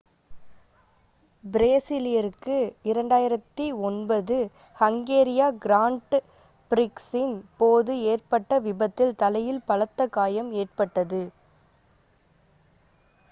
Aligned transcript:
பிரேசிலியருக்கு 1.43 2.55
2009 2.85 4.37
ஹங்கேரிய 4.77 5.41
கிராண்ட் 5.61 6.17
பிரிக்ஸின் 6.71 7.35
போது 7.59 7.95
ஏற்பட்ட 8.07 8.59
விபத்தில் 8.65 9.15
தலையில் 9.21 9.61
பலத்த 9.69 10.07
காயம் 10.17 10.51
ஏற்பட்டது 10.55 11.21